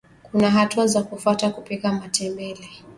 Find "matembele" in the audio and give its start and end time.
1.93-2.69